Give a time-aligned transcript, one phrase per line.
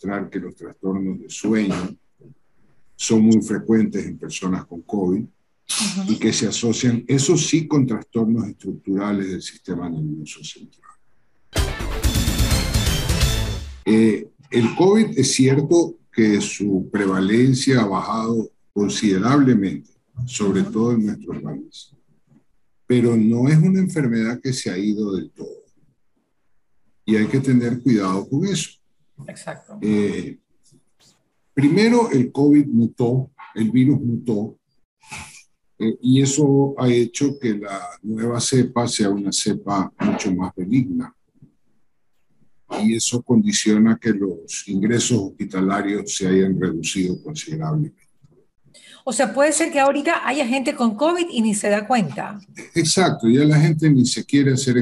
[0.00, 1.96] demostrar que los trastornos de sueño
[2.96, 5.24] son muy frecuentes en personas con COVID
[6.08, 10.90] y que se asocian, eso sí, con trastornos estructurales del sistema nervioso central.
[13.84, 19.90] Eh, el COVID es cierto que su prevalencia ha bajado considerablemente,
[20.26, 21.94] sobre todo en nuestro país,
[22.86, 25.48] pero no es una enfermedad que se ha ido del todo.
[27.04, 28.79] Y hay que tener cuidado con eso.
[29.26, 29.78] Exacto.
[29.80, 30.38] Eh,
[31.54, 34.58] primero, el COVID mutó, el virus mutó,
[35.78, 41.14] eh, y eso ha hecho que la nueva cepa sea una cepa mucho más benigna.
[42.82, 48.02] Y eso condiciona que los ingresos hospitalarios se hayan reducido considerablemente.
[49.04, 52.38] O sea, puede ser que ahorita haya gente con COVID y ni se da cuenta.
[52.74, 54.76] Exacto, ya la gente ni se quiere hacer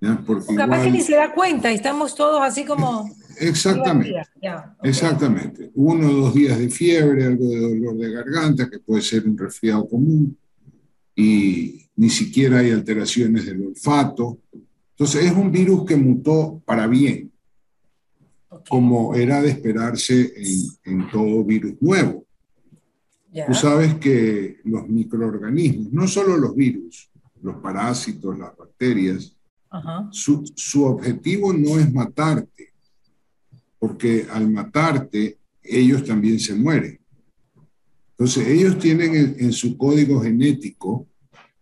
[0.00, 0.26] exámenes.
[0.26, 3.10] Porque capaz que ni se da cuenta y estamos todos así como...
[3.40, 4.14] Exactamente.
[4.82, 5.70] Exactamente.
[5.74, 9.38] Uno o dos días de fiebre, algo de dolor de garganta, que puede ser un
[9.38, 10.36] resfriado común,
[11.14, 14.40] y ni siquiera hay alteraciones del olfato.
[14.90, 17.30] Entonces es un virus que mutó para bien,
[18.68, 22.24] como era de esperarse en, en todo virus nuevo.
[23.46, 27.08] Tú sabes que los microorganismos, no solo los virus,
[27.40, 29.36] los parásitos, las bacterias,
[30.10, 32.72] su, su, objetivo no es matarte,
[33.78, 36.98] porque al matarte ellos también se mueren.
[38.10, 41.06] Entonces ellos tienen en, su código genético,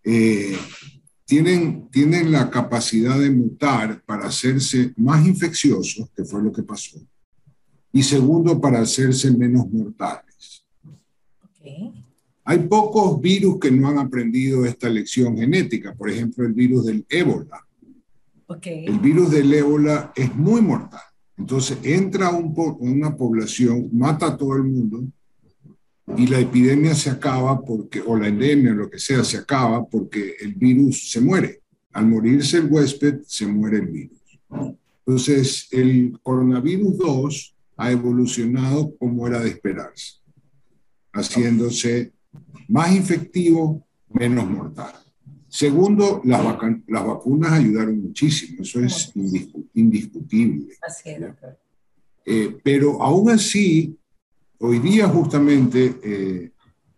[0.02, 0.56] eh,
[1.24, 6.98] tienen, tienen la capacidad de mutar para hacerse más infecciosos, que fue lo que pasó,
[7.92, 10.64] y segundo, para hacerse menos mortales.
[12.44, 17.04] Hay pocos virus que no han aprendido esta lección genética, por ejemplo, el virus del
[17.08, 17.65] ébola.
[18.62, 21.00] El virus del ébola es muy mortal.
[21.36, 25.04] Entonces entra un una población, mata a todo el mundo
[26.16, 30.36] y la epidemia se acaba porque, o la endemia, lo que sea, se acaba porque
[30.40, 31.62] el virus se muere.
[31.92, 34.40] Al morirse el huésped, se muere el virus.
[35.04, 40.14] Entonces, el coronavirus 2 ha evolucionado como era de esperarse,
[41.12, 42.12] haciéndose
[42.68, 44.94] más infectivo, menos mortal.
[45.48, 46.42] Segundo, las,
[46.88, 49.12] las vacunas ayudaron muchísimo, eso es
[49.74, 50.74] indiscutible.
[50.82, 51.22] Así es,
[52.26, 53.96] eh, pero aún así,
[54.58, 56.50] hoy día justamente, eh,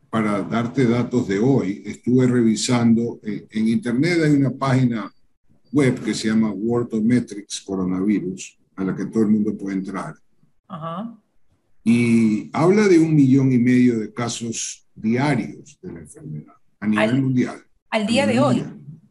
[0.08, 5.12] para darte datos de hoy, estuve revisando, eh, en Internet hay una página
[5.70, 10.14] web que se llama Worldometrics Coronavirus, a la que todo el mundo puede entrar.
[11.84, 17.22] Y habla de un millón y medio de casos diarios de la enfermedad a nivel
[17.22, 17.67] mundial.
[17.91, 18.65] Al día de hoy.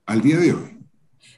[0.05, 0.77] Al día de hoy.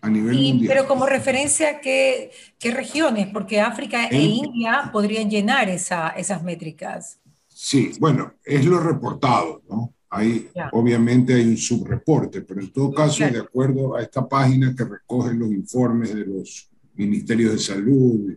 [0.01, 0.67] A nivel mundial.
[0.67, 3.27] Pero como referencia, ¿qué, ¿qué, regiones?
[3.31, 7.19] Porque África e India podrían llenar esa, esas métricas.
[7.47, 9.93] Sí, bueno, es lo reportado, ¿no?
[10.09, 14.83] Hay, obviamente hay un subreporte, pero en todo caso, de acuerdo a esta página que
[14.83, 18.33] recoge los informes de los ministerios de salud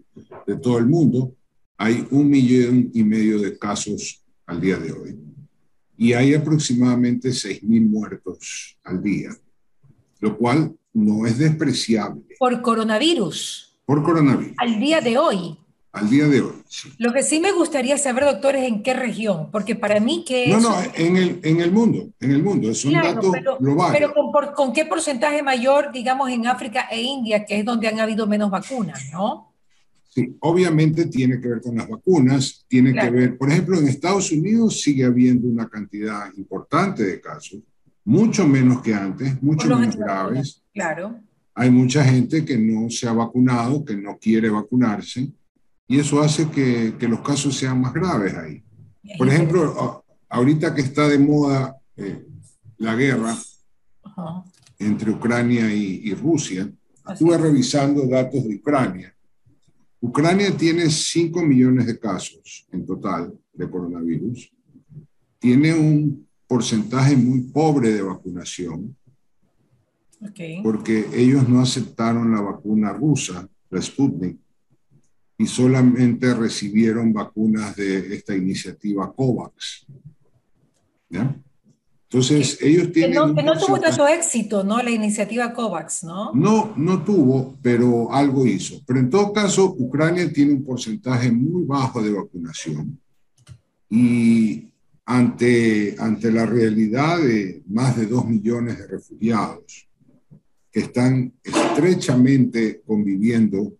[0.46, 1.34] de todo el mundo,
[1.78, 5.21] hay un millón y medio de casos al día de hoy
[6.02, 9.30] y hay aproximadamente 6.000 muertos al día,
[10.18, 12.22] lo cual no es despreciable.
[12.40, 13.78] Por coronavirus.
[13.84, 14.56] Por coronavirus.
[14.58, 15.56] Al día de hoy.
[15.92, 16.92] Al día de hoy, sí.
[16.98, 20.48] Lo que sí me gustaría saber, doctor, es en qué región, porque para mí que...
[20.48, 23.30] No, no, en el, en el mundo, en el mundo, es un dato
[23.60, 23.92] global.
[23.92, 28.00] Pero con, con qué porcentaje mayor, digamos, en África e India, que es donde han
[28.00, 29.51] habido menos vacunas, ¿no?
[30.14, 34.30] Sí, obviamente tiene que ver con las vacunas, tiene que ver, por ejemplo, en Estados
[34.30, 37.60] Unidos sigue habiendo una cantidad importante de casos,
[38.04, 40.62] mucho menos que antes, mucho menos graves.
[40.74, 41.18] Claro.
[41.54, 45.32] Hay mucha gente que no se ha vacunado, que no quiere vacunarse,
[45.88, 48.62] y eso hace que, que los casos sean más graves ahí.
[49.16, 52.22] Por ejemplo, ahorita que está de moda eh,
[52.76, 53.34] la guerra
[54.78, 56.70] entre Ucrania y, y Rusia,
[57.10, 59.11] estuve revisando datos de Ucrania
[60.02, 64.52] Ucrania tiene 5 millones de casos en total de coronavirus.
[65.38, 68.96] Tiene un porcentaje muy pobre de vacunación.
[70.62, 74.38] Porque ellos no aceptaron la vacuna rusa, la Sputnik,
[75.38, 79.86] y solamente recibieron vacunas de esta iniciativa COVAX.
[81.10, 81.40] ¿Ya?
[82.12, 83.34] Entonces, ellos tienen...
[83.34, 84.82] Que no, tuvo tanto éxito, ¿no?
[84.82, 86.30] La iniciativa COVAX, ¿no?
[86.34, 88.82] No, no tuvo, pero algo hizo.
[88.86, 93.00] Pero en todo caso, Ucrania tiene un porcentaje muy bajo de vacunación.
[93.88, 94.68] Y
[95.06, 99.88] ante, ante la realidad de más de dos millones de refugiados
[100.70, 103.72] que están estrechamente conviviendo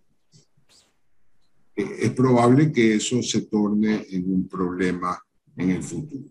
[1.77, 5.23] es probable que eso se torne en un problema
[5.55, 6.31] en el futuro.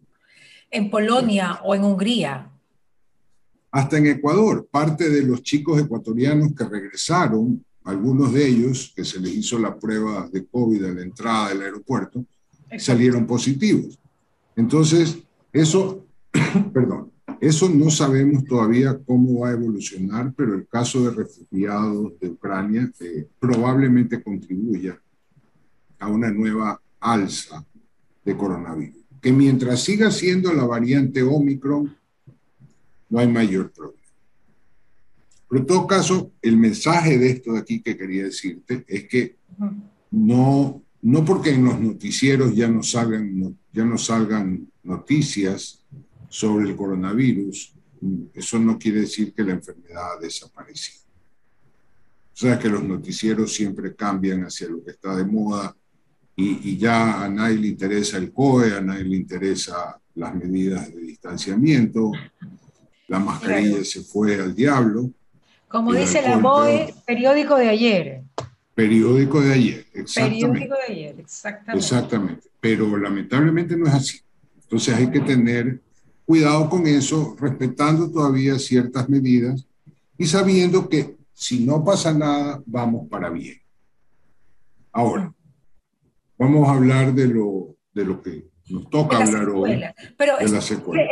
[0.72, 2.50] ¿En Polonia o en Hungría?
[3.72, 9.20] Hasta en Ecuador, parte de los chicos ecuatorianos que regresaron, algunos de ellos que se
[9.20, 12.26] les hizo la prueba de COVID a la entrada del aeropuerto,
[12.78, 14.00] salieron positivos.
[14.56, 15.18] Entonces,
[15.52, 16.06] eso,
[16.74, 22.30] perdón, eso no sabemos todavía cómo va a evolucionar, pero el caso de refugiados de
[22.30, 24.98] Ucrania eh, probablemente contribuya
[26.00, 27.66] a una nueva alza
[28.24, 29.01] de coronavirus.
[29.22, 31.96] Que mientras siga siendo la variante Omicron,
[33.10, 34.02] no hay mayor problema.
[35.48, 39.36] Pero en todo caso, el mensaje de esto de aquí que quería decirte es que
[40.10, 45.84] no, no porque en los noticieros ya no salgan, ya no salgan noticias
[46.30, 47.74] sobre el coronavirus,
[48.34, 51.02] eso no quiere decir que la enfermedad ha desaparecido.
[52.34, 55.76] O sea que los noticieros siempre cambian hacia lo que está de moda
[56.36, 61.02] y, ya a nadie le interesa el COE, a nadie le interesa las medidas de
[61.02, 62.12] distanciamiento,
[63.08, 65.12] la mascarilla se fue al diablo.
[65.68, 68.24] Como dice la BOE, periódico de ayer.
[68.74, 70.48] Periódico de ayer, exactamente.
[70.48, 71.78] Periódico de ayer, exactamente.
[71.78, 74.20] Exactamente, pero lamentablemente no es así.
[74.64, 75.82] Entonces hay que tener
[76.26, 79.66] cuidado con eso, respetando todavía ciertas medidas
[80.18, 83.60] y sabiendo que si no pasa nada, vamos para bien.
[84.94, 85.34] Ahora,
[86.42, 89.84] vamos a hablar de lo, de lo que nos toca hablar hoy.
[90.18, 90.58] Pero este,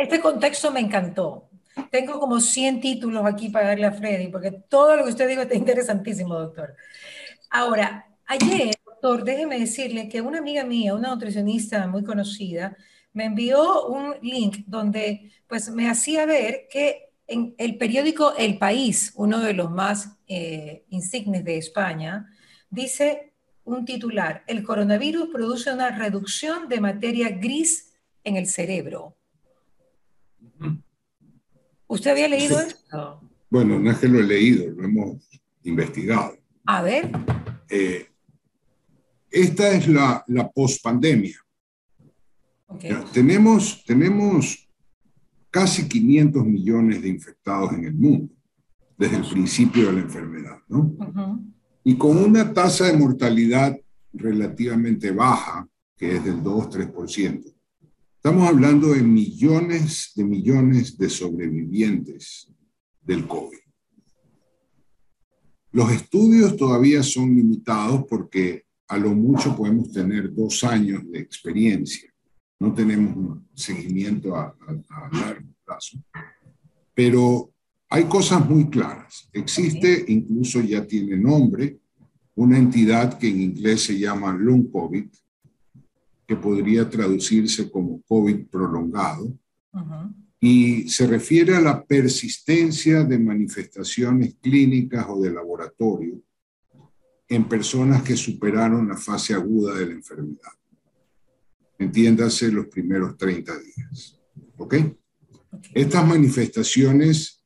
[0.00, 1.48] este contexto me encantó.
[1.90, 5.42] Tengo como 100 títulos aquí para darle a Freddy, porque todo lo que usted dijo
[5.42, 6.74] está interesantísimo, doctor.
[7.48, 12.76] Ahora, ayer, doctor, déjeme decirle que una amiga mía, una nutricionista muy conocida,
[13.12, 19.12] me envió un link donde pues me hacía ver que en el periódico El País,
[19.14, 22.26] uno de los más eh, insignes de España,
[22.68, 23.29] dice
[23.64, 27.92] un titular, el coronavirus produce una reducción de materia gris
[28.24, 29.16] en el cerebro.
[31.86, 33.20] ¿Usted había leído esto?
[33.48, 35.28] Bueno, no es que lo he leído, lo hemos
[35.64, 36.36] investigado.
[36.66, 37.10] A ver.
[37.68, 38.06] Eh,
[39.30, 41.36] esta es la, la pospandemia.
[43.12, 44.68] Tenemos, tenemos
[45.50, 48.32] casi 500 millones de infectados en el mundo
[48.96, 51.42] desde el principio de la enfermedad, ¿no?
[51.84, 53.78] Y con una tasa de mortalidad
[54.12, 57.54] relativamente baja, que es del 2-3%.
[58.16, 62.52] Estamos hablando de millones de millones de sobrevivientes
[63.00, 63.58] del COVID.
[65.72, 72.10] Los estudios todavía son limitados porque a lo mucho podemos tener dos años de experiencia
[72.60, 74.54] no tenemos un seguimiento a,
[75.12, 75.98] largo plazo.
[76.94, 77.52] Pero
[77.90, 79.28] hay cosas muy claras.
[79.32, 81.78] Existe, incluso ya tiene nombre,
[82.36, 85.06] una entidad que en inglés se llama long COVID,
[86.26, 89.36] que podría traducirse como COVID prolongado,
[90.40, 96.22] y se refiere a la persistencia de manifestaciones clínicas o de laboratorio
[97.28, 100.52] en personas que superaron la fase aguda de la enfermedad
[101.80, 104.20] entiéndase los primeros 30 días.
[104.58, 104.74] ¿Ok?
[105.74, 107.39] Estas manifestaciones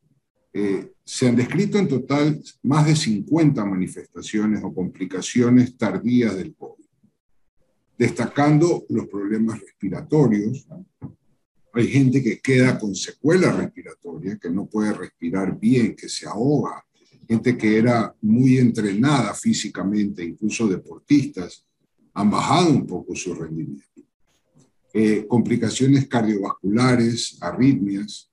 [0.57, 6.85] eh, se han descrito en total más de 50 manifestaciones o complicaciones tardías del COVID,
[7.99, 10.65] destacando los problemas respiratorios.
[11.73, 16.85] Hay gente que queda con secuela respiratoria, que no puede respirar bien, que se ahoga,
[17.29, 21.67] gente que era muy entrenada físicamente, incluso deportistas,
[22.13, 24.03] han bajado un poco su rendimiento.
[24.93, 28.31] Eh, complicaciones cardiovasculares, arritmias,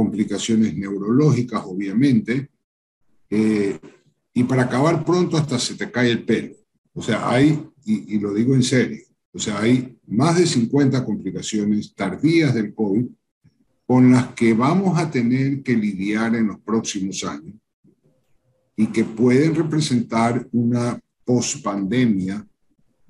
[0.00, 2.48] complicaciones neurológicas, obviamente,
[3.28, 3.78] eh,
[4.32, 6.54] y para acabar pronto hasta se te cae el pelo.
[6.94, 11.04] O sea, hay, y, y, lo digo en serio, o sea, hay más de 50
[11.04, 13.04] complicaciones tardías del COVID
[13.86, 17.56] con las que vamos a tener que lidiar en los próximos años
[18.74, 22.46] y que pueden representar una pospandemia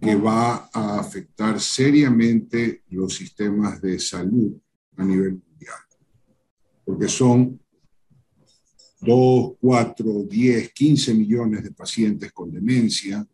[0.00, 4.56] que va a afectar seriamente los sistemas de salud
[4.96, 5.49] a nivel mundial.
[6.90, 7.60] Porque son
[9.00, 13.24] 2, 4, 10, 15 millones de pacientes con demencia,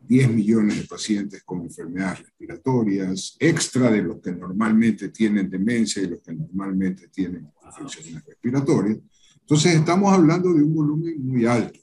[0.00, 6.06] 10 millones de pacientes con enfermedades respiratorias, extra de los que normalmente tienen demencia y
[6.06, 8.96] los que normalmente tienen infecciones respiratorias.
[9.40, 11.78] Entonces estamos hablando de un volumen muy alto,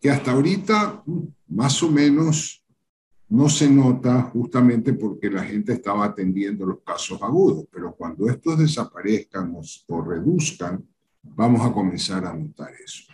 [0.00, 1.04] que hasta ahorita
[1.46, 2.59] más o menos
[3.30, 8.58] no se nota justamente porque la gente estaba atendiendo los casos agudos, pero cuando estos
[8.58, 10.84] desaparezcan o, reduzcan,
[11.22, 13.04] vamos a comenzar a notar eso.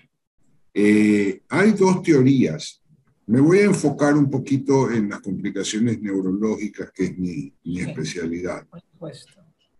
[0.73, 2.83] Eh, hay dos teorías
[3.29, 8.67] Me voy a enfocar un poquito en las complicaciones neurológicas, que es mi, mi especialidad.
[8.69, 9.33] Por supuesto.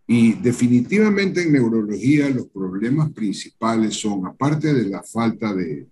[0.07, 5.87] Y definitivamente en neurología los problemas principales son, aparte de la falta de,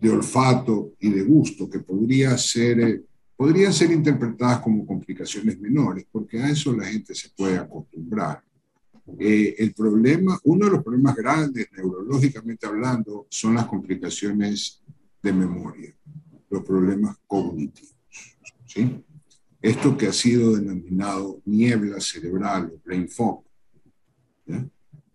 [0.00, 3.02] de olfato y de gusto, que podría ser, eh,
[3.42, 8.40] podrían ser interpretadas como complicaciones menores, porque a eso la gente se puede acostumbrar.
[9.18, 14.80] Eh, el problema, uno de los problemas grandes neurológicamente hablando son las complicaciones
[15.20, 15.92] de memoria,
[16.50, 17.96] los problemas cognitivos.
[18.64, 19.04] ¿sí?
[19.60, 23.42] Esto que ha sido denominado niebla cerebral o brain fog,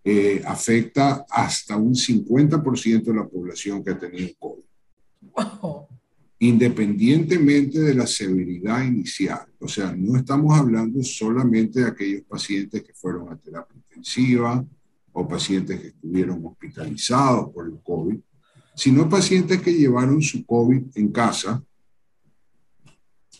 [0.04, 4.64] eh, afecta hasta un 50% de la población que ha tenido COVID.
[6.40, 9.46] Independientemente de la severidad inicial.
[9.58, 14.64] O sea, no estamos hablando solamente de aquellos pacientes que fueron a terapia intensiva
[15.12, 18.18] o pacientes que estuvieron hospitalizados por el COVID,
[18.74, 21.60] sino pacientes que llevaron su COVID en casa,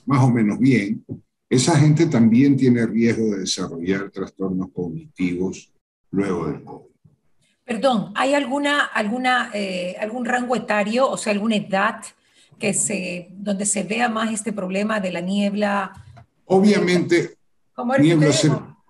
[0.07, 1.05] más o menos bien.
[1.49, 5.73] Esa gente también tiene riesgo de desarrollar trastornos cognitivos
[6.11, 6.88] luego del COVID.
[7.64, 12.02] Perdón, ¿hay alguna, alguna, eh, algún rango etario, o sea, alguna edad
[12.59, 16.05] que se, donde se vea más este problema de la niebla?
[16.45, 17.37] Obviamente,
[17.75, 18.29] ¿Cómo niebla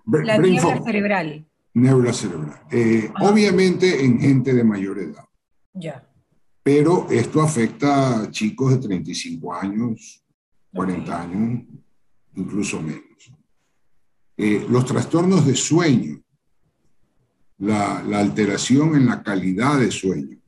[0.05, 1.45] la niebla cerebral.
[1.73, 2.61] Niebla cerebral.
[2.71, 5.25] Eh, obviamente en gente de mayor edad.
[5.73, 6.03] Ya.
[6.63, 10.23] Pero esto afecta a chicos de 35 años,
[10.73, 11.63] 40 años,
[12.35, 13.03] incluso menos.
[14.35, 16.21] Eh, los trastornos de sueño
[17.59, 20.38] la, alteración en la calidad de sueño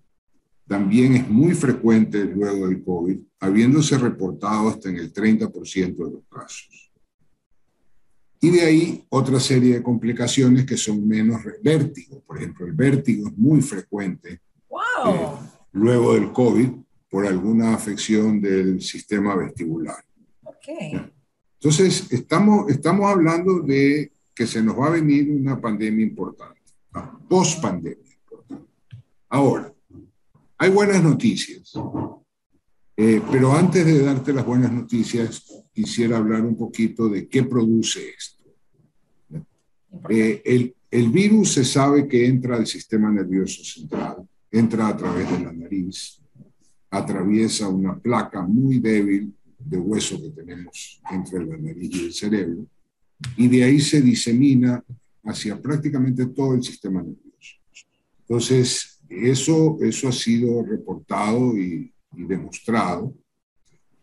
[0.71, 6.23] también es muy frecuente luego del COVID, habiéndose reportado hasta en el 30% de los
[6.29, 6.93] casos.
[8.39, 12.21] Y de ahí otra serie de complicaciones que son menos vértigo.
[12.21, 15.27] Por ejemplo, el vértigo es muy frecuente eh,
[15.73, 16.69] luego del COVID
[17.09, 20.01] por alguna afección del sistema vestibular.
[21.59, 26.61] Entonces, estamos, estamos hablando de que se nos va a venir una pandemia importante
[27.27, 27.97] post pandemia.
[29.27, 29.73] Ahora,
[30.61, 31.73] hay buenas noticias,
[32.95, 38.09] eh, pero antes de darte las buenas noticias, quisiera hablar un poquito de qué produce
[38.15, 38.43] esto.
[40.07, 44.17] Eh, el, el virus se sabe que entra al sistema nervioso central,
[44.51, 46.21] entra a través de la nariz,
[46.91, 52.67] atraviesa una placa muy débil de hueso que tenemos entre la nariz y el cerebro,
[53.35, 54.83] y de ahí se disemina
[55.23, 57.55] hacia prácticamente todo el sistema nervioso.
[58.19, 63.13] Entonces, eso, eso ha sido reportado y, demostrado.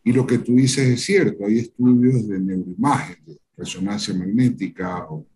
[0.02, 5.26] Y lo que tú dices es cierto, hay estudios de neuroimagen, de resonancia magnética o,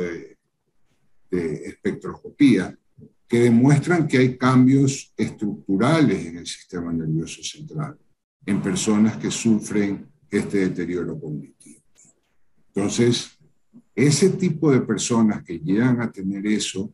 [0.00, 0.36] de,
[1.30, 2.76] de espectroscopía
[3.26, 7.98] que demuestran que hay cambios estructurales en el sistema nervioso central
[8.46, 11.82] en personas que sufren este deterioro cognitivo.
[12.68, 13.38] Entonces,
[13.94, 16.92] ese tipo de personas que llegan a tener eso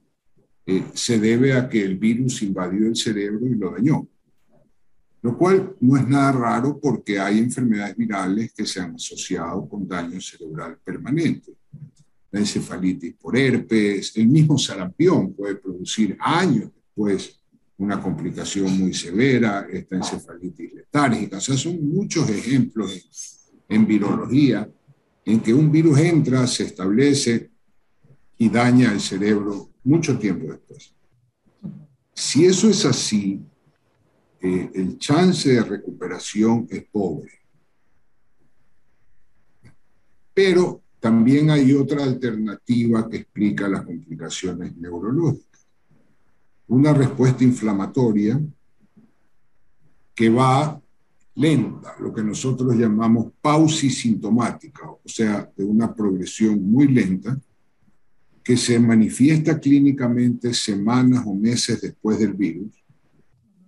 [0.67, 4.09] eh, se debe a que el virus invadió el cerebro y lo dañó.
[5.21, 9.87] Lo cual no es nada raro porque hay enfermedades virales que se han asociado con
[9.87, 11.53] daño cerebral permanente.
[12.31, 17.41] La encefalitis por herpes, el mismo sarampión puede producir años después
[17.77, 21.39] una complicación muy severa, esta encefalitis letárgica.
[21.39, 22.93] O sea, son muchos ejemplos
[23.69, 24.69] en, en virología
[25.25, 27.51] en que un virus entra, se establece
[28.37, 30.95] y daña el cerebro mucho tiempo después.
[32.15, 33.41] Si eso es así,
[34.41, 37.31] eh, el chance de recuperación es pobre.
[40.33, 45.67] Pero también hay otra alternativa que explica las complicaciones neurológicas.
[46.67, 48.41] Una respuesta inflamatoria
[50.15, 50.81] que va
[51.35, 57.39] lenta, lo que nosotros llamamos pausisintomática, o sea, de una progresión muy lenta,
[58.45, 62.85] que se manifiesta clínicamente semanas o meses después del virus,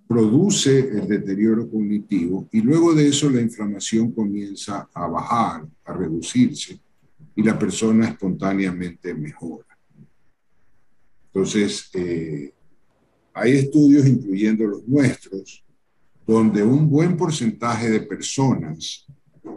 [0.06, 6.78] produce el deterioro cognitivo y luego de eso la inflamación comienza a bajar, a reducirse
[7.34, 9.66] y la persona espontáneamente mejora.
[11.26, 12.52] Entonces, eh,
[13.34, 15.64] hay estudios, incluyendo los nuestros,
[16.26, 19.06] donde un buen porcentaje de personas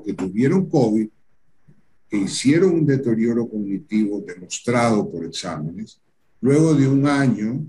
[0.05, 1.07] que tuvieron COVID,
[2.09, 6.01] que hicieron un deterioro cognitivo demostrado por exámenes,
[6.41, 7.65] luego de un año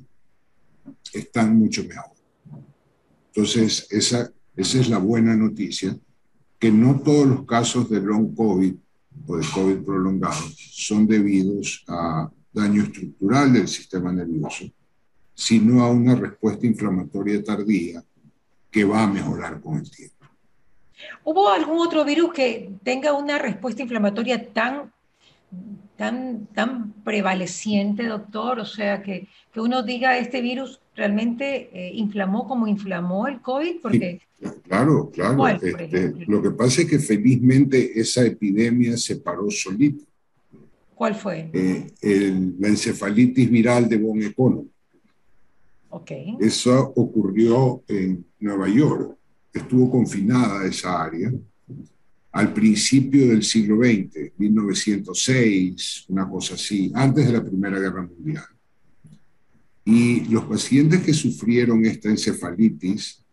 [1.12, 2.10] están mucho mejor.
[3.28, 5.96] Entonces, esa, esa es la buena noticia,
[6.58, 8.74] que no todos los casos de long COVID
[9.26, 14.70] o de COVID prolongado son debidos a daño estructural del sistema nervioso,
[15.34, 18.04] sino a una respuesta inflamatoria tardía
[18.70, 20.19] que va a mejorar con el tiempo.
[21.24, 24.92] ¿Hubo algún otro virus que tenga una respuesta inflamatoria tan,
[25.96, 28.60] tan, tan prevaleciente, doctor?
[28.60, 33.80] O sea, que, que uno diga, este virus realmente eh, inflamó como inflamó el COVID,
[33.82, 34.20] porque...
[34.62, 35.48] claro, claro.
[35.48, 40.04] Este, lo que pasa es que felizmente esa epidemia se paró solita.
[40.94, 41.48] ¿Cuál fue?
[41.54, 44.66] Eh, la encefalitis viral de Von Econo.
[45.88, 46.10] Ok.
[46.38, 49.16] Eso ocurrió en Nueva York.
[49.52, 51.32] Estuvo confinada esa área
[52.32, 58.44] al principio del siglo XX, 1906, una cosa así, antes de la Primera Guerra Mundial.
[59.84, 63.24] Y los pacientes que sufrieron esta encefalitis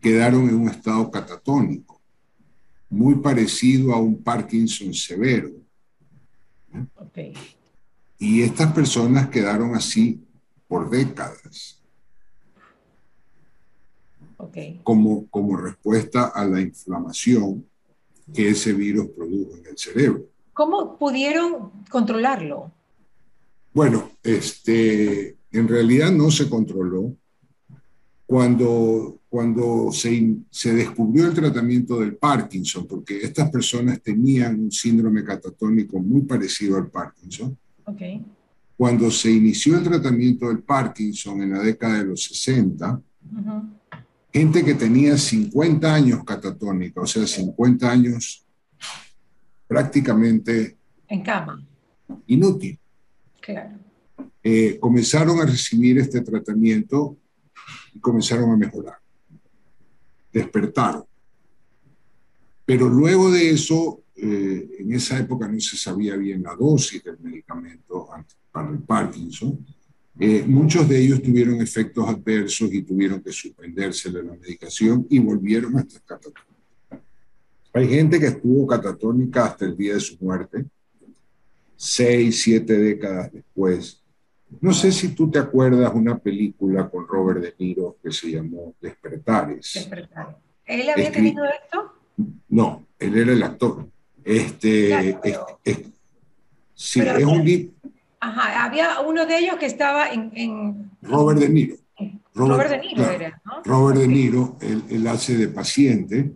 [0.00, 2.00] quedaron en un estado catatónico,
[2.88, 5.50] muy parecido a un Parkinson severo
[8.18, 10.24] y estas personas quedaron así
[10.68, 11.82] por décadas.
[14.82, 17.64] Como, como respuesta a la inflamación
[18.32, 20.26] que ese virus produjo en el cerebro.
[20.52, 22.72] ¿Cómo pudieron controlarlo?
[23.72, 27.14] Bueno, este, en realidad no se controló.
[28.26, 35.22] Cuando cuando se, se, descubrió el tratamiento del Parkinson, porque estas personas tenían un síndrome
[35.22, 37.54] catatónico muy parecido al Parkinson.
[37.84, 38.24] Okay.
[38.78, 42.98] Cuando se inició el tratamiento del Parkinson en la década de los 60,
[44.38, 48.44] gente que tenía 50 años catatónica, o sea, 50 años
[49.66, 50.76] prácticamente...
[51.08, 51.64] En cama.
[52.26, 52.78] Inútil.
[53.40, 53.78] Claro.
[54.42, 57.16] Eh, comenzaron a recibir este tratamiento
[57.94, 58.98] y comenzaron a mejorar
[60.36, 61.04] despertaron.
[62.66, 67.18] Pero luego de eso, eh, en esa época no se sabía bien la dosis del
[67.20, 68.08] medicamento
[68.52, 69.64] para el Parkinson.
[70.18, 75.18] Eh, muchos de ellos tuvieron efectos adversos y tuvieron que suspenderse de la medicación y
[75.18, 76.46] volvieron a estar catatónicos.
[77.72, 80.64] Hay gente que estuvo catatónica hasta el día de su muerte,
[81.76, 84.02] seis, siete décadas después,
[84.60, 88.74] no sé si tú te acuerdas una película con Robert De Niro que se llamó
[88.80, 89.72] Despertares.
[89.74, 90.36] Despertares.
[90.64, 91.92] ¿Él había tenido esto?
[92.48, 93.88] No, él era el actor.
[94.24, 95.18] Este,
[96.74, 97.44] sí, es un
[98.26, 100.90] Ajá, había uno de ellos que estaba en...
[101.00, 101.76] Robert De Niro.
[102.34, 103.62] Robert, De Niro era, ¿no?
[103.62, 106.32] Robert De Niro, él, hace de paciente.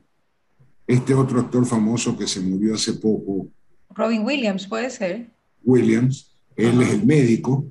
[0.87, 3.48] Este otro actor famoso que se murió hace poco.
[3.90, 5.31] Robin Williams, puede ser.
[5.64, 7.66] Williams, él es el médico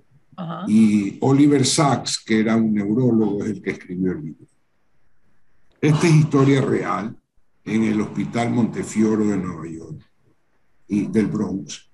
[0.68, 4.46] y Oliver Sacks, que era un neurólogo, es el que escribió el libro.
[5.80, 7.16] Esta es historia real
[7.64, 10.02] en el Hospital Montefiore de Nueva York
[10.90, 11.89] y del Bronx.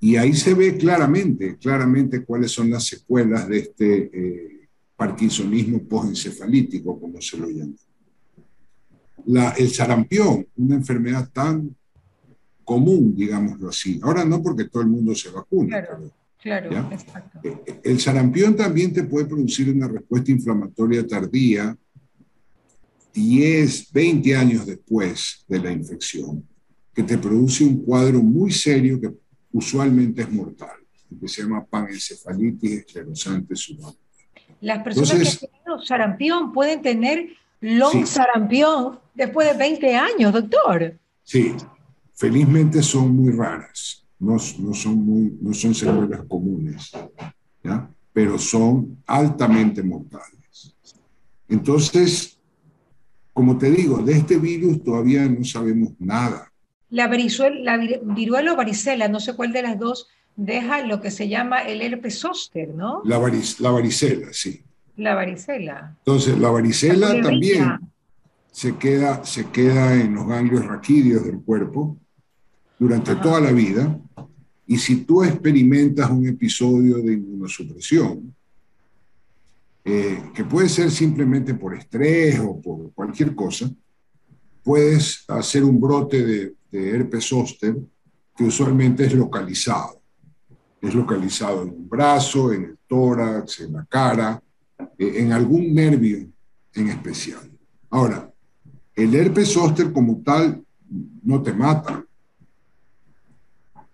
[0.00, 7.00] Y ahí se ve claramente, claramente cuáles son las secuelas de este eh, parkinsonismo postencefalítico,
[7.00, 7.74] como se lo llama.
[9.26, 11.74] La, el sarampión, una enfermedad tan
[12.62, 13.98] común, digámoslo así.
[14.02, 16.12] Ahora no porque todo el mundo se vacuna, pero
[16.46, 17.40] Claro, exacto.
[17.42, 21.76] Eh, eh, el sarampión también te puede producir una respuesta inflamatoria tardía
[23.12, 26.46] 10, 20 años después de la infección,
[26.94, 29.10] que te produce un cuadro muy serio que
[29.52, 30.76] usualmente es mortal,
[31.20, 33.98] que se llama panencefalitis esclerosante subacute.
[34.60, 37.28] Las personas que han tenido sarampión pueden tener
[37.60, 40.98] long sarampión después de 20 años, doctor.
[41.22, 41.54] Sí,
[42.14, 46.90] felizmente son muy raras no, son, muy, no son secuelas comunes,
[47.62, 47.90] ¿ya?
[48.12, 50.74] pero son altamente mortales.
[51.48, 52.38] Entonces,
[53.32, 56.50] como te digo, de este virus todavía no sabemos nada.
[56.90, 61.28] La, la viruela o varicela, no sé cuál de las dos, deja lo que se
[61.28, 63.02] llama el herpes zóster, ¿no?
[63.04, 64.62] La, la varicela, sí.
[64.96, 65.94] La varicela.
[65.98, 67.80] Entonces, la varicela también
[68.50, 71.98] se queda, se queda en los ganglios raquídeos del cuerpo
[72.78, 73.98] durante toda la vida.
[74.66, 78.34] Y si tú experimentas un episodio de inmunosupresión,
[79.84, 83.70] eh, que puede ser simplemente por estrés o por cualquier cosa,
[84.66, 87.76] puedes hacer un brote de, herpes zóster
[88.36, 90.02] que usualmente es localizado.
[90.82, 94.42] Es localizado en un brazo, en el tórax, en la cara,
[94.98, 96.28] eh, en algún nervio
[96.74, 97.48] en especial.
[97.90, 98.28] Ahora,
[98.96, 100.62] el herpes zóster como tal
[101.22, 102.04] no te mata,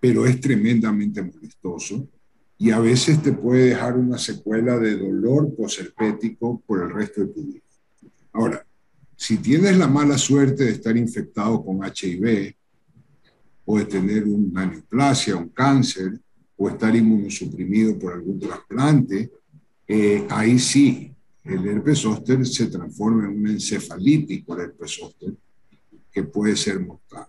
[0.01, 2.09] pero es tremendamente molestoso
[2.57, 7.27] y a veces te puede dejar una secuela de dolor posherpético por el resto de
[7.27, 7.61] tu vida.
[8.33, 8.65] Ahora,
[9.23, 12.57] si tienes la mala suerte de estar infectado con HIV
[13.65, 16.19] o de tener una neoplasia, un cáncer,
[16.57, 19.31] o estar inmunosuprimido por algún trasplante,
[19.87, 25.33] eh, ahí sí, el herpes zóster se transforma en una encefalitis por herpes zóster
[26.11, 27.27] que puede ser mortal.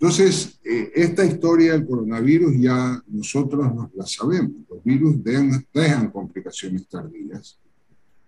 [0.00, 4.62] Entonces, eh, esta historia del coronavirus ya nosotros nos la sabemos.
[4.66, 7.58] Los virus dejan, dejan complicaciones tardías.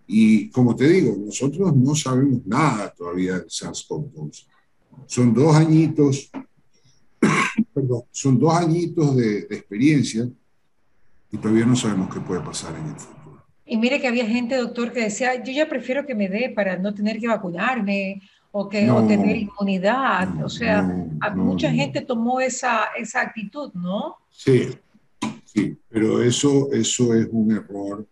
[0.06, 4.46] Y como te digo, nosotros no sabemos nada todavía del SARS-CoV-2.
[5.06, 6.30] Son dos añitos,
[7.74, 10.28] perdón, son dos añitos de, de experiencia
[11.32, 13.44] y todavía no sabemos qué puede pasar en el futuro.
[13.66, 16.76] Y mire que había gente, doctor, que decía, yo ya prefiero que me dé para
[16.76, 18.20] no tener que vacunarme
[18.52, 20.44] o, que, o tener inmunidad.
[20.44, 20.82] o sea,
[21.34, 24.16] mucha gente tomó esa, esa actitud, ¿no?
[24.30, 24.68] Sí,
[25.44, 28.06] sí, pero eso, eso es un error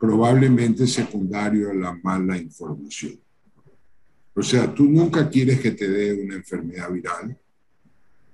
[0.00, 3.20] probablemente secundario a la mala información.
[4.32, 7.38] O sea, tú nunca quieres que te dé una enfermedad viral,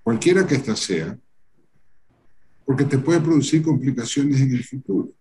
[0.05, 1.19] cualquiera que ésta sea,
[2.65, 5.13] porque te puede producir complicaciones en el futuro.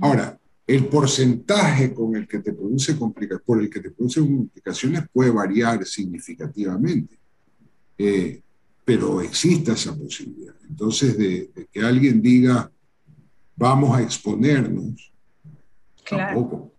[0.00, 5.30] Ahora, el porcentaje con el que te produce por el que te produce complicaciones puede
[5.30, 7.16] variar significativamente,
[7.98, 8.42] eh,
[8.84, 10.56] pero existe esa posibilidad.
[10.68, 12.72] Entonces, de, que alguien diga,
[13.56, 15.12] vamos a exponernos,
[16.08, 16.72] tampoco.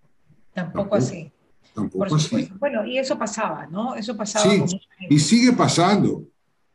[0.54, 1.32] Tampoco, así.
[1.74, 2.50] Tampoco así.
[2.60, 3.96] Bueno, y eso pasaba, ¿no?
[3.96, 4.46] Eso pasaba.
[4.46, 6.24] Sí, y sigue pasando,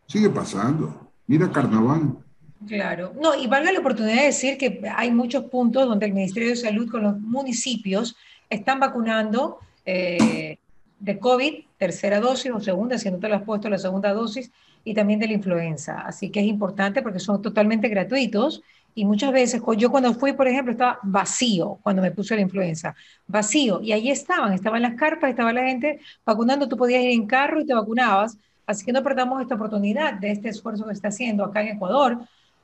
[0.06, 1.10] sigue pasando.
[1.26, 2.18] Mira Carnaval.
[2.66, 6.50] Claro, no, y valga la oportunidad de decir que hay muchos puntos donde el Ministerio
[6.50, 8.16] de Salud con los municipios
[8.50, 10.58] están vacunando eh,
[10.98, 14.50] de COVID, tercera dosis o segunda, si no te lo has puesto la segunda dosis,
[14.84, 16.00] y también de la influenza.
[16.02, 18.62] Así que es importante porque son totalmente gratuitos
[18.94, 22.94] y muchas veces, yo cuando fui, por ejemplo, estaba vacío cuando me puse la influenza,
[23.26, 27.26] vacío, y ahí estaban, estaban las carpas, estaba la gente vacunando, tú podías ir en
[27.26, 31.08] carro y te vacunabas, así que no perdamos esta oportunidad de este esfuerzo que está
[31.08, 32.18] haciendo acá en Ecuador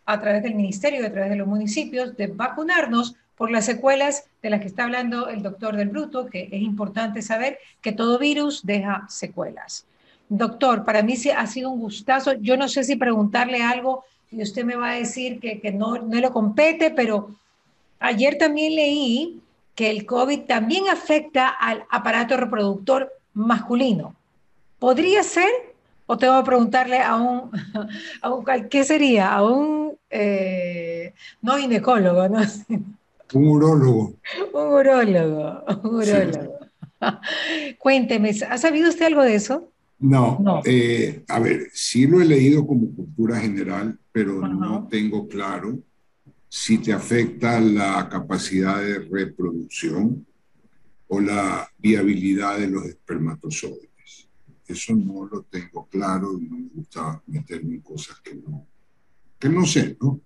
[0.05, 4.25] a través del ministerio y a través de los municipios de vacunarnos por las secuelas
[4.43, 8.19] de las que está hablando el doctor del Bruto, que es importante saber que todo
[8.19, 9.87] virus deja secuelas.
[10.29, 12.33] Doctor, para mí ha sido un gustazo.
[12.33, 15.99] Yo no sé si preguntarle algo y usted me va a decir que, que no,
[15.99, 17.31] no le compete, pero
[18.01, 19.41] ayer también leí
[19.75, 24.15] que el COVID también afecta al aparato reproductor masculino.
[24.79, 25.51] ¿Podría ser?
[26.07, 27.51] ¿O tengo que preguntarle a un,
[28.23, 29.35] a un ¿qué sería?
[29.35, 31.13] A un, eh,
[31.43, 32.41] no ginecólogo, ¿no?
[33.35, 34.15] Un urólogo.
[34.53, 36.59] Un urólogo, un urólogo.
[37.79, 39.69] Cuénteme, ¿ha sabido usted algo de eso?
[39.99, 40.61] No, no.
[40.65, 45.79] Eh, a ver, sí lo he leído como cultura general, pero no tengo claro
[46.49, 50.27] si te afecta la capacidad de reproducción
[51.09, 54.29] o la viabilidad de los espermatozoides.
[54.67, 58.67] Eso no lo tengo claro y no me gusta meterme en cosas que no,
[59.39, 60.21] que no sé, ¿no?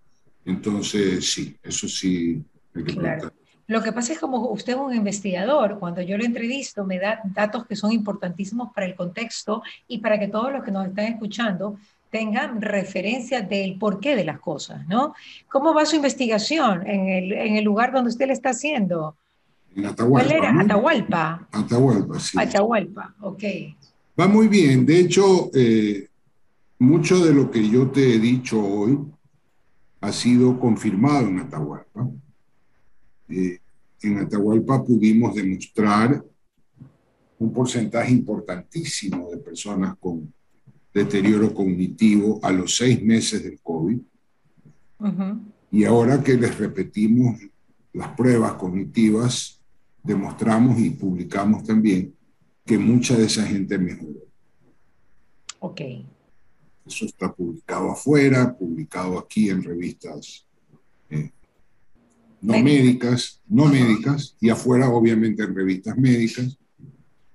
[0.44, 2.42] Entonces, sí, eso sí
[2.74, 3.33] hay que claro.
[3.70, 7.20] Lo que pasa es como usted es un investigador, cuando yo lo entrevisto me da
[7.22, 11.04] datos que son importantísimos para el contexto y para que todos los que nos están
[11.04, 11.78] escuchando
[12.11, 15.14] tengan referencia del porqué de las cosas, ¿no?
[15.48, 19.14] ¿Cómo va su investigación en el, en el lugar donde usted le está haciendo?
[19.76, 20.28] En Atahualpa.
[20.28, 20.61] ¿Cuál era?
[20.61, 21.48] Atahualpa.
[21.52, 22.40] Atahualpa, sí.
[22.40, 23.44] Atahualpa, ok.
[24.18, 24.85] Va muy bien.
[24.85, 26.09] De hecho, eh,
[26.80, 28.98] mucho de lo que yo te he dicho hoy
[30.00, 32.09] ha sido confirmado en Atahualpa.
[33.31, 33.59] Eh,
[34.03, 36.25] en Atahualpa pudimos demostrar
[37.38, 40.33] un porcentaje importantísimo de personas con
[40.93, 43.99] deterioro cognitivo a los seis meses del COVID.
[45.71, 47.40] Y ahora que les repetimos
[47.93, 49.61] las pruebas cognitivas,
[50.03, 52.14] demostramos y publicamos también
[52.64, 54.21] que mucha de esa gente mejoró.
[55.61, 55.81] Ok.
[56.87, 60.47] Eso está publicado afuera, publicado aquí en revistas
[61.09, 61.31] eh,
[62.40, 66.57] no médicas, no médicas, y afuera obviamente en revistas médicas.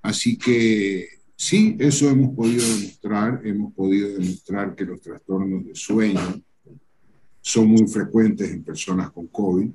[0.01, 6.41] Así que sí, eso hemos podido demostrar, hemos podido demostrar que los trastornos de sueño
[7.41, 9.69] son muy frecuentes en personas con COVID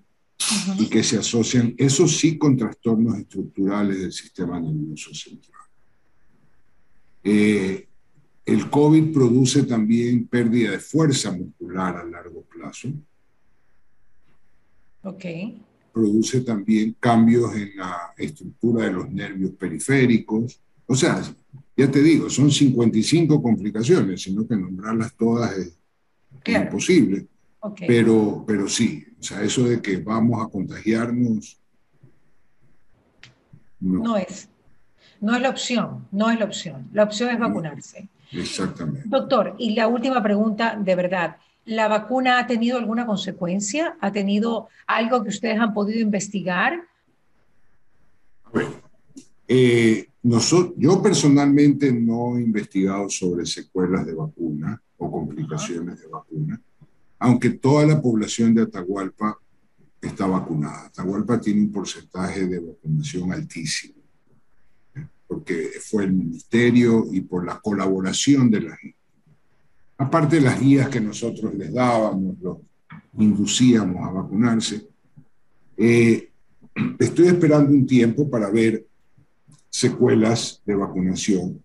[0.78, 5.60] y que se asocian, eso sí, con trastornos estructurales del sistema nervioso central.
[7.22, 7.86] Eh,
[8.46, 12.88] el COVID produce también pérdida de fuerza muscular a largo plazo.
[15.02, 15.24] Ok.
[15.92, 20.60] Produce también cambios en la estructura de los nervios periféricos.
[20.86, 21.22] O sea,
[21.76, 25.76] ya te digo, son 55 complicaciones, sino que nombrarlas todas es,
[26.46, 27.26] imposible.
[27.86, 31.58] Pero, pero sí, o sea, eso de que vamos a contagiarnos.
[33.80, 34.16] No.
[34.16, 34.48] es.
[35.20, 36.88] No es la opción, no es la opción.
[36.92, 38.08] La opción es vacunarse.
[38.32, 39.02] exactamente.
[39.06, 41.36] Doctor, y la última pregunta, de verdad.
[41.70, 43.96] ¿La vacuna ha tenido alguna consecuencia?
[44.00, 46.83] ¿Ha tenido algo que ustedes han podido investigar?
[49.46, 50.09] Eh,
[50.76, 56.61] yo personalmente no he investigado sobre secuelas de vacuna o complicaciones de vacuna,
[57.20, 59.38] aunque toda la población de Atahualpa
[60.02, 60.87] está vacunada.
[60.87, 63.94] Atahualpa tiene un porcentaje de vacunación altísimo,
[65.28, 68.99] porque fue el ministerio y por la colaboración de la gente.
[70.00, 72.56] Aparte de las guías que nosotros les dábamos, los
[73.18, 74.88] inducíamos a vacunarse,
[75.76, 76.30] eh,
[76.98, 78.86] estoy esperando un tiempo para ver
[79.68, 81.62] secuelas de vacunación,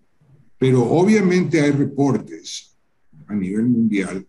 [0.58, 2.76] pero obviamente hay reportes
[3.26, 4.28] a nivel mundial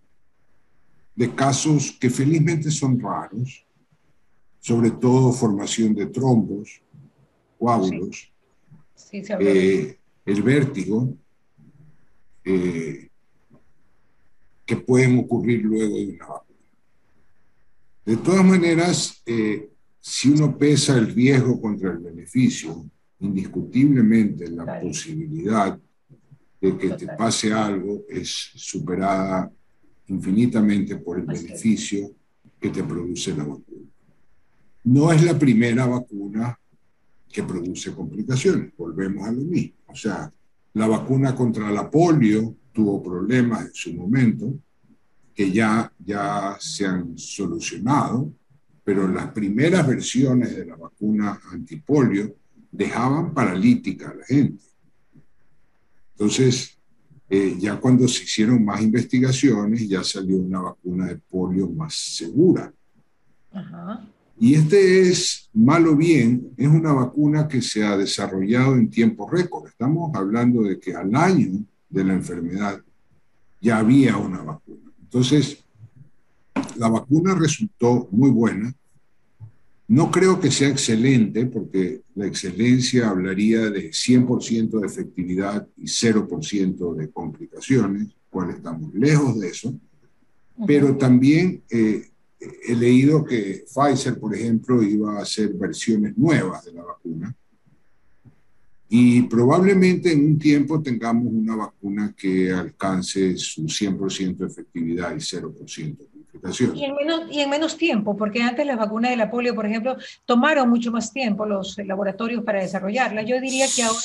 [1.17, 3.67] de casos que felizmente son raros,
[4.61, 6.81] sobre todo formación de trombos,
[7.59, 8.33] coágulos,
[9.41, 11.13] eh, el vértigo,
[12.45, 13.11] eh,
[14.67, 16.59] que pueden ocurrir luego de una vacuna.
[18.05, 22.85] De todas maneras, eh, si uno pesa el riesgo contra el beneficio,
[23.21, 25.79] indiscutiblemente la posibilidad
[26.61, 29.51] de que te pase algo es superada
[30.09, 32.13] infinitamente por el beneficio
[32.61, 33.89] que te produce la vacuna.
[34.85, 36.59] No es la primera vacuna
[37.29, 39.77] que produce complicaciones, volvemos a lo mismo.
[39.89, 40.33] O sea,
[40.75, 44.55] la vacuna contra la polio tuvo problemas en su momento,
[45.35, 48.31] que ya, ya se han solucionado,
[48.85, 52.37] pero las primeras versiones de la vacuna antipolio
[52.71, 54.63] dejaban paralítica a la gente.
[56.13, 56.79] Entonces,
[57.31, 62.71] eh, ya cuando se hicieron más investigaciones, ya salió una vacuna de polio más segura.
[64.39, 69.67] Y este es, malo bien, es una vacuna que se ha desarrollado en tiempo récord.
[69.67, 72.81] Estamos hablando de que al año de la enfermedad
[73.61, 74.93] ya había una vacuna.
[75.03, 75.65] Entonces,
[76.77, 78.75] la vacuna resultó muy buena
[79.89, 86.95] no creo que sea excelente, porque la excelencia hablaría de 100% de efectividad y 0%
[86.95, 89.79] de complicaciones, cual estamos lejos de eso.
[90.67, 92.09] Pero también eh,
[92.41, 97.35] he leído que Pfizer, por ejemplo, iba a hacer versiones nuevas de la vacuna.
[98.89, 105.19] Y probablemente en un tiempo tengamos una vacuna que alcance su 100% de efectividad y
[105.19, 105.97] 0%
[106.75, 109.67] y en, menos, y en menos tiempo, porque antes las vacunas de la polio, por
[109.67, 113.23] ejemplo, tomaron mucho más tiempo los laboratorios para desarrollarla.
[113.23, 114.01] Yo diría que ahora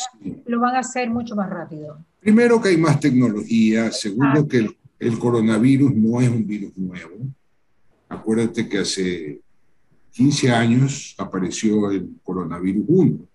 [0.46, 1.98] lo van a hacer mucho más rápido.
[2.20, 7.16] Primero que hay más tecnología, segundo que el, el, coronavirus no es un virus nuevo.
[8.10, 9.40] Acuérdate que hace
[10.12, 13.28] 15 años apareció el coronavirus 1, o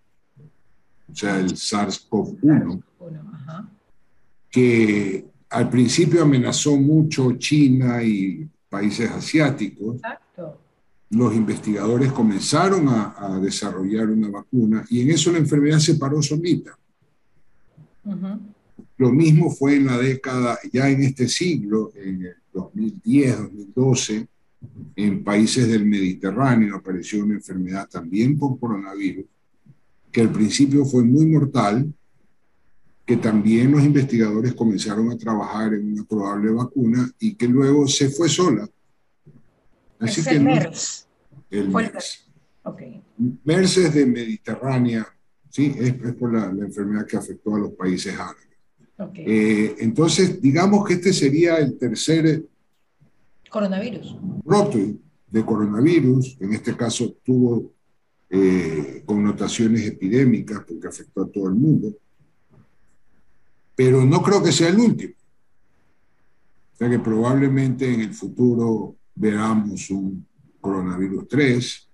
[1.16, 2.82] sea, el SARS-CoV-1,
[4.50, 10.00] que al principio amenazó mucho China y países asiáticos,
[11.10, 16.76] los investigadores comenzaron a, desarrollar una vacuna y en eso la enfermedad se paró solita.
[18.98, 24.28] Lo mismo fue en la década, ya en este siglo, en el 2010, 2012,
[24.96, 29.26] en países del Mediterráneo apareció una enfermedad también por coronavirus,
[30.16, 31.92] que al principio fue muy mortal,
[33.04, 38.08] que también los investigadores comenzaron a trabajar en una probable vacuna y que luego se
[38.08, 38.66] fue sola.
[39.98, 41.06] Así es que el MERS.
[41.50, 42.30] El MERS.
[42.62, 43.02] Okay.
[43.44, 45.06] MERS es de Mediterránea,
[45.50, 45.74] ¿sí?
[45.78, 48.56] es, por la, enfermedad que afectó a los países árabes.
[48.96, 49.24] Okay.
[49.28, 52.42] Eh, entonces, digamos que este sería el tercer
[53.50, 54.16] coronavirus.
[54.42, 54.96] Brote
[55.30, 57.75] de coronavirus, en este caso tuvo
[58.30, 61.96] eh, connotaciones epidémicas porque afectó a todo el mundo
[63.76, 65.14] pero no creo que sea el último.
[66.72, 70.26] O sea que probablemente en el futuro veamos un
[70.60, 71.88] coronavirus 3.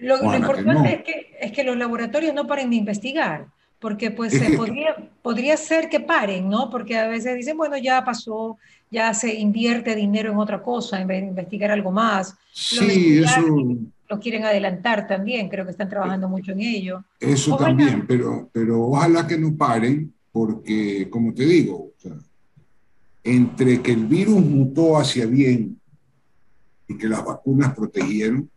[0.00, 3.48] Lo, importante es, que, es que los laboratorios no paren de investigar,
[3.80, 6.70] porque pues se podría, podría ser que paren, ¿no?
[6.70, 8.58] Porque a veces dicen, bueno, ya pasó,
[8.90, 12.36] ya se invierte dinero en otra cosa, en vez de investigar algo más.
[12.52, 13.40] Sí, eso
[14.08, 17.04] lo quieren adelantar también, creo que están trabajando mucho en ello.
[17.20, 21.92] Eso también, pero, pero ojalá que no paren, porque, como te digo,
[23.22, 25.78] entre que el virus mutó hacia bien
[26.86, 28.48] y que las vacunas protegieron,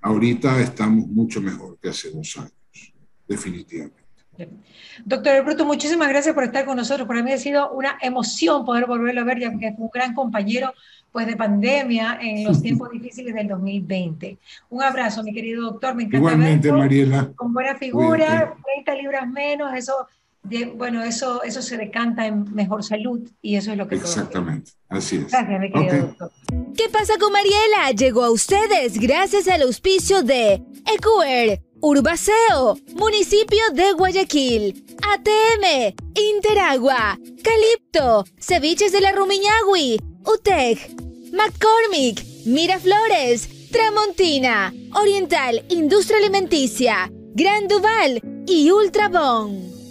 [0.00, 2.94] ahorita estamos mucho mejor que hace dos años,
[3.28, 4.02] definitivamente.
[5.04, 7.06] Doctor Bruto, muchísimas gracias por estar con nosotros.
[7.06, 10.14] Para mí ha sido una emoción poder volverlo a ver, ya que es un gran
[10.14, 10.72] compañero
[11.12, 14.38] pues, de pandemia en los tiempos difíciles del 2020.
[14.70, 15.94] Un abrazo, mi querido doctor.
[15.94, 17.32] Me encanta Igualmente, Mariela.
[17.36, 20.08] Con buena figura, 30 libras menos, eso
[20.74, 25.16] bueno, eso, eso se decanta en mejor salud y eso es lo que Exactamente, así
[25.16, 25.30] es.
[25.30, 26.32] Gracias, mi querido doctor.
[26.76, 27.92] ¿Qué pasa con Mariela?
[27.96, 30.54] Llegó a ustedes gracias al auspicio de
[30.86, 34.84] EQR Urbaceo, municipio de Guayaquil.
[35.02, 40.78] ATM, Interagua, Calipto, Ceviches de la Rumiñahui, UTEC,
[41.32, 49.81] McCormick, Miraflores, Tramontina, Oriental Industria Alimenticia, Gran Duval y Ultrabón.